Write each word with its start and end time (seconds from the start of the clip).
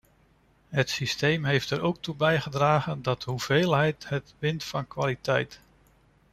Het 0.69 0.89
systeem 0.89 1.45
heeft 1.45 1.69
er 1.69 1.81
ook 1.81 1.97
toe 2.01 2.15
bijgedragen 2.15 3.01
dat 3.01 3.23
hoeveelheid 3.23 4.09
het 4.09 4.33
wint 4.39 4.63
van 4.63 4.87
kwaliteit! 4.87 5.59